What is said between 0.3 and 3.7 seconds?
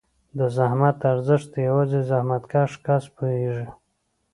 د زحمت ارزښت یوازې زحمتکښ کس پوهېږي.